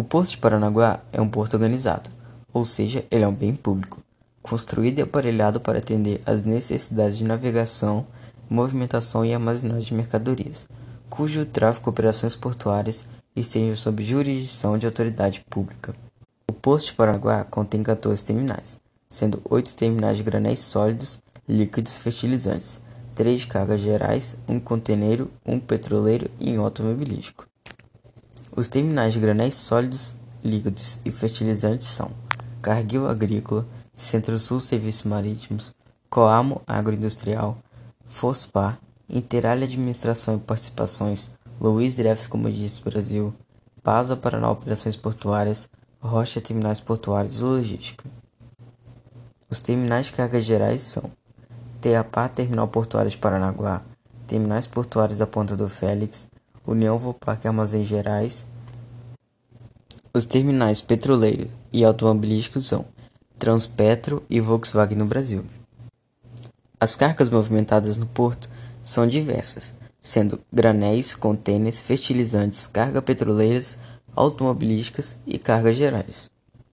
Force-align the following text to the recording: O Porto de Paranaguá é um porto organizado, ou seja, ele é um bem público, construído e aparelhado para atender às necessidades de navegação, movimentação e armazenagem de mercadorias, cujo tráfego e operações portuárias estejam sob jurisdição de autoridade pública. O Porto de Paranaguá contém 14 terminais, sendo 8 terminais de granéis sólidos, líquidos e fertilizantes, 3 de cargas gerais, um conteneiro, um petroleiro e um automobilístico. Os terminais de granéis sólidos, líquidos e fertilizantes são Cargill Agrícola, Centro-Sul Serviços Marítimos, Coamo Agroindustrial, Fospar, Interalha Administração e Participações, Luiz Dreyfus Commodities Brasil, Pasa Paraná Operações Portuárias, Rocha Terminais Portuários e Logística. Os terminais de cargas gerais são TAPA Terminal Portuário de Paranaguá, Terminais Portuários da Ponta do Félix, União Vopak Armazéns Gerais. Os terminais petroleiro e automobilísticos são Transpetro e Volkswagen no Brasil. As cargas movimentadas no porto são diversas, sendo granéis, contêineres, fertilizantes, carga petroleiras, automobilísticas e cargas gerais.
O 0.00 0.02
Porto 0.02 0.30
de 0.30 0.38
Paranaguá 0.38 1.00
é 1.12 1.20
um 1.20 1.28
porto 1.28 1.52
organizado, 1.52 2.08
ou 2.54 2.64
seja, 2.64 3.04
ele 3.10 3.22
é 3.22 3.28
um 3.28 3.34
bem 3.34 3.54
público, 3.54 4.02
construído 4.40 4.98
e 4.98 5.02
aparelhado 5.02 5.60
para 5.60 5.76
atender 5.76 6.22
às 6.24 6.42
necessidades 6.42 7.18
de 7.18 7.24
navegação, 7.24 8.06
movimentação 8.48 9.26
e 9.26 9.34
armazenagem 9.34 9.88
de 9.88 9.94
mercadorias, 9.94 10.66
cujo 11.10 11.44
tráfego 11.44 11.90
e 11.90 11.92
operações 11.92 12.34
portuárias 12.34 13.04
estejam 13.36 13.76
sob 13.76 14.02
jurisdição 14.02 14.78
de 14.78 14.86
autoridade 14.86 15.44
pública. 15.50 15.94
O 16.48 16.54
Porto 16.54 16.86
de 16.86 16.94
Paranaguá 16.94 17.44
contém 17.44 17.82
14 17.82 18.24
terminais, 18.24 18.80
sendo 19.10 19.42
8 19.44 19.76
terminais 19.76 20.16
de 20.16 20.22
granéis 20.22 20.60
sólidos, 20.60 21.20
líquidos 21.46 21.94
e 21.94 21.98
fertilizantes, 21.98 22.80
3 23.14 23.42
de 23.42 23.46
cargas 23.48 23.80
gerais, 23.82 24.38
um 24.48 24.58
conteneiro, 24.58 25.30
um 25.44 25.60
petroleiro 25.60 26.30
e 26.40 26.58
um 26.58 26.64
automobilístico. 26.64 27.49
Os 28.54 28.66
terminais 28.66 29.12
de 29.12 29.20
granéis 29.20 29.54
sólidos, 29.54 30.16
líquidos 30.42 31.00
e 31.04 31.12
fertilizantes 31.12 31.86
são 31.86 32.10
Cargill 32.60 33.08
Agrícola, 33.08 33.64
Centro-Sul 33.94 34.58
Serviços 34.58 35.04
Marítimos, 35.04 35.72
Coamo 36.08 36.60
Agroindustrial, 36.66 37.56
Fospar, 38.06 38.78
Interalha 39.08 39.64
Administração 39.64 40.36
e 40.36 40.40
Participações, 40.40 41.30
Luiz 41.60 41.94
Dreyfus 41.94 42.26
Commodities 42.26 42.78
Brasil, 42.80 43.32
Pasa 43.82 44.16
Paraná 44.16 44.50
Operações 44.50 44.96
Portuárias, 44.96 45.68
Rocha 46.00 46.40
Terminais 46.40 46.80
Portuários 46.80 47.38
e 47.38 47.42
Logística. 47.44 48.04
Os 49.48 49.60
terminais 49.60 50.06
de 50.06 50.12
cargas 50.12 50.44
gerais 50.44 50.82
são 50.82 51.10
TAPA 51.80 52.28
Terminal 52.28 52.66
Portuário 52.66 53.10
de 53.10 53.16
Paranaguá, 53.16 53.82
Terminais 54.26 54.66
Portuários 54.66 55.18
da 55.18 55.26
Ponta 55.26 55.56
do 55.56 55.68
Félix, 55.68 56.28
União 56.66 56.98
Vopak 56.98 57.46
Armazéns 57.46 57.86
Gerais. 57.86 58.44
Os 60.12 60.24
terminais 60.24 60.82
petroleiro 60.82 61.50
e 61.72 61.84
automobilísticos 61.84 62.66
são 62.66 62.84
Transpetro 63.38 64.22
e 64.28 64.40
Volkswagen 64.40 64.98
no 64.98 65.06
Brasil. 65.06 65.44
As 66.78 66.94
cargas 66.94 67.30
movimentadas 67.30 67.96
no 67.96 68.06
porto 68.06 68.48
são 68.82 69.06
diversas, 69.06 69.74
sendo 70.00 70.38
granéis, 70.52 71.14
contêineres, 71.14 71.80
fertilizantes, 71.80 72.66
carga 72.66 73.00
petroleiras, 73.00 73.78
automobilísticas 74.14 75.18
e 75.26 75.38
cargas 75.38 75.76
gerais. 75.76 76.28